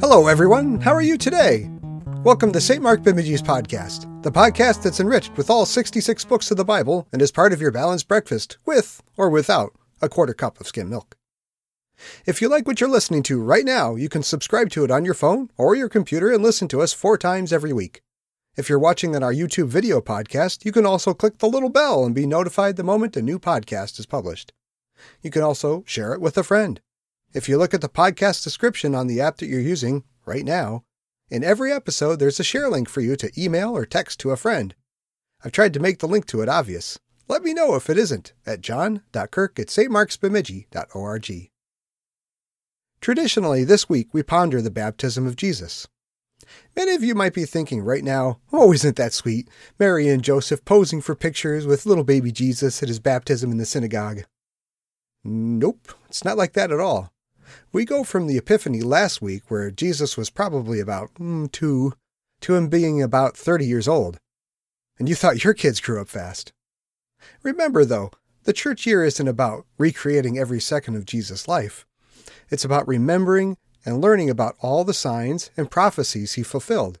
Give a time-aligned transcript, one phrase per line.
[0.00, 0.80] Hello, everyone.
[0.80, 1.68] How are you today?
[2.22, 2.80] Welcome to St.
[2.80, 7.20] Mark Bemidji's podcast, the podcast that's enriched with all 66 books of the Bible and
[7.20, 11.16] is part of your balanced breakfast, with or without a quarter cup of skim milk.
[12.26, 15.04] If you like what you're listening to right now, you can subscribe to it on
[15.04, 18.02] your phone or your computer and listen to us four times every week.
[18.56, 22.04] If you're watching on our YouTube video podcast, you can also click the little bell
[22.04, 24.52] and be notified the moment a new podcast is published.
[25.22, 26.80] You can also share it with a friend.
[27.32, 30.82] If you look at the podcast description on the app that you're using right now,
[31.30, 34.36] in every episode there's a share link for you to email or text to a
[34.36, 34.74] friend.
[35.44, 36.98] I've tried to make the link to it obvious.
[37.28, 41.50] Let me know if it isn't at john.kirk at stmarksbemidji.org.
[43.00, 45.86] Traditionally, this week we ponder the baptism of Jesus.
[46.76, 49.48] Many of you might be thinking right now, oh, isn't that sweet?
[49.78, 53.66] Mary and Joseph posing for pictures with little baby Jesus at his baptism in the
[53.66, 54.24] synagogue.
[55.24, 57.12] Nope, it's not like that at all.
[57.72, 61.94] We go from the Epiphany last week, where Jesus was probably about mm, two,
[62.40, 64.18] to him being about 30 years old.
[64.98, 66.52] And you thought your kids grew up fast.
[67.42, 68.10] Remember, though,
[68.44, 71.86] the church year isn't about recreating every second of Jesus' life.
[72.50, 76.98] It's about remembering and learning about all the signs and prophecies he fulfilled.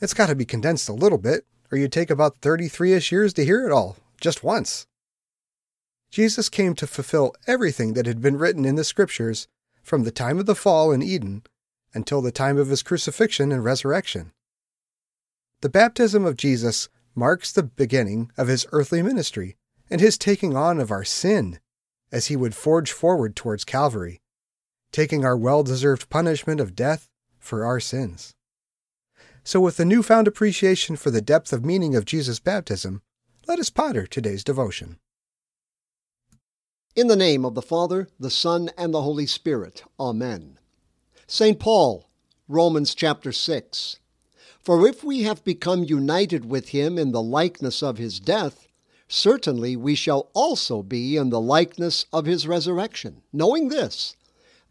[0.00, 3.32] It's got to be condensed a little bit, or you'd take about 33 ish years
[3.34, 4.86] to hear it all, just once.
[6.10, 9.48] Jesus came to fulfill everything that had been written in the Scriptures
[9.82, 11.42] from the time of the fall in Eden
[11.92, 14.32] until the time of his crucifixion and resurrection.
[15.60, 19.56] The baptism of Jesus marks the beginning of his earthly ministry
[19.90, 21.58] and his taking on of our sin
[22.10, 24.20] as he would forge forward towards Calvary
[24.94, 28.32] taking our well deserved punishment of death for our sins.
[29.42, 33.02] So, with a newfound appreciation for the depth of meaning of Jesus' baptism,
[33.48, 34.98] let us ponder today's devotion.
[36.94, 39.82] In the name of the Father, the Son, and the Holy Spirit.
[39.98, 40.58] Amen.
[41.26, 41.58] St.
[41.58, 42.08] Paul,
[42.46, 43.98] Romans chapter 6.
[44.60, 48.68] For if we have become united with him in the likeness of his death,
[49.08, 54.14] certainly we shall also be in the likeness of his resurrection, knowing this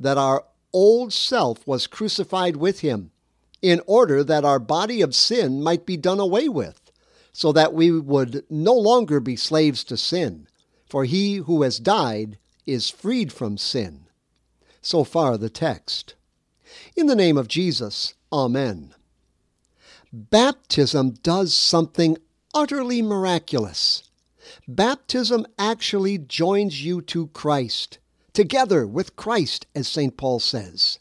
[0.04, 3.12] that our old self was crucified with him,
[3.62, 6.92] in order that our body of sin might be done away with,
[7.32, 10.48] so that we would no longer be slaves to sin.
[10.88, 14.06] For he who has died is freed from sin.
[14.82, 16.16] So far the text.
[16.96, 18.94] In the name of Jesus, Amen.
[20.12, 22.18] Baptism does something
[22.54, 24.04] utterly miraculous.
[24.68, 28.00] Baptism actually joins you to Christ
[28.34, 30.18] together with Christ, as St.
[30.18, 31.00] Paul says.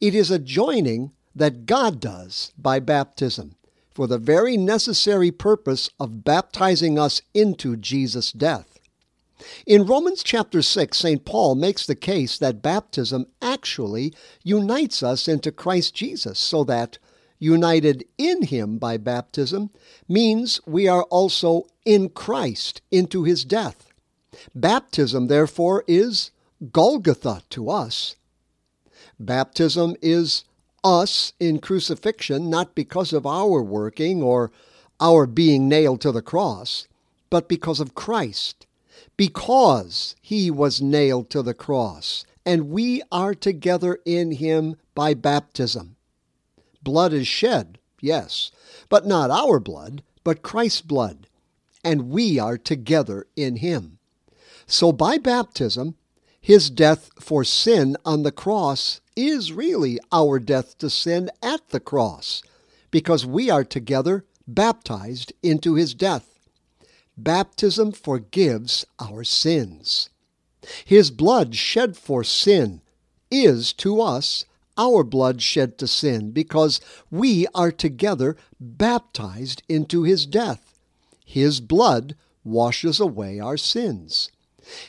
[0.00, 3.56] It is a joining that God does by baptism
[3.94, 8.78] for the very necessary purpose of baptizing us into Jesus' death.
[9.66, 11.24] In Romans chapter 6, St.
[11.24, 16.98] Paul makes the case that baptism actually unites us into Christ Jesus, so that,
[17.38, 19.70] united in him by baptism,
[20.08, 23.92] means we are also in Christ into his death.
[24.54, 26.30] Baptism, therefore, is
[26.72, 28.16] Golgotha to us.
[29.20, 30.44] Baptism is
[30.82, 34.50] us in crucifixion, not because of our working or
[34.98, 36.88] our being nailed to the cross,
[37.28, 38.66] but because of Christ,
[39.16, 45.96] because he was nailed to the cross, and we are together in him by baptism.
[46.82, 48.50] Blood is shed, yes,
[48.88, 51.26] but not our blood, but Christ's blood,
[51.84, 53.98] and we are together in him.
[54.66, 55.96] So by baptism,
[56.46, 61.80] his death for sin on the cross is really our death to sin at the
[61.80, 62.40] cross,
[62.92, 66.38] because we are together baptized into his death.
[67.16, 70.08] Baptism forgives our sins.
[70.84, 72.80] His blood shed for sin
[73.28, 74.44] is to us
[74.78, 76.80] our blood shed to sin, because
[77.10, 80.78] we are together baptized into his death.
[81.24, 82.14] His blood
[82.44, 84.30] washes away our sins.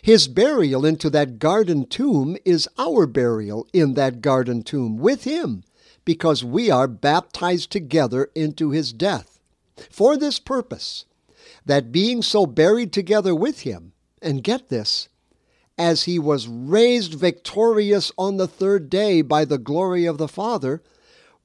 [0.02, 5.64] His burial into that garden tomb is our burial in that garden tomb with him,
[6.06, 9.40] because we are baptized together into his death.
[9.90, 11.06] For this purpose,
[11.66, 15.10] that being so buried together with him, and get this,
[15.78, 20.82] as he was raised victorious on the third day by the glory of the Father,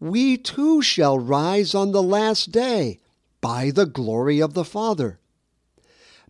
[0.01, 2.99] we too shall rise on the last day
[3.41, 5.19] by the glory of the Father.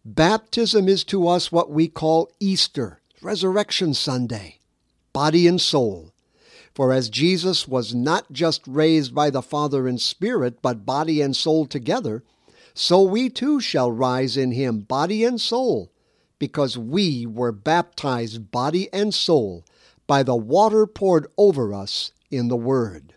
[0.04, 4.58] Baptism is to us what we call Easter, Resurrection Sunday,
[5.12, 6.12] body and soul.
[6.74, 11.36] For as Jesus was not just raised by the Father in spirit, but body and
[11.36, 12.24] soul together,
[12.74, 15.92] so we too shall rise in him, body and soul,
[16.40, 19.64] because we were baptized, body and soul,
[20.08, 23.14] by the water poured over us in the Word.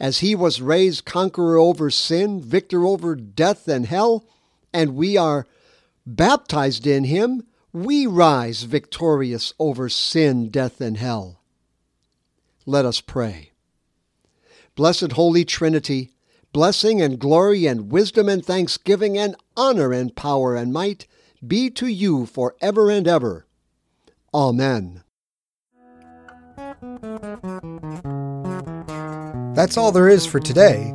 [0.00, 4.24] As he was raised conqueror over sin, victor over death and hell,
[4.72, 5.46] and we are
[6.06, 11.40] baptized in him, we rise victorious over sin, death, and hell.
[12.66, 13.52] Let us pray.
[14.74, 16.10] Blessed Holy Trinity,
[16.52, 21.06] blessing and glory and wisdom and thanksgiving and honor and power and might
[21.46, 23.46] be to you for ever and ever.
[24.34, 25.02] Amen.
[29.54, 30.94] That's all there is for today,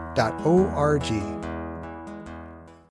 [0.15, 1.50] www.stmarksbemidji.org.